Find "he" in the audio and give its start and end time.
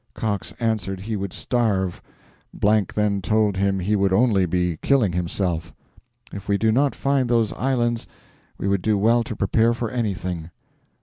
1.01-1.15, 3.77-3.95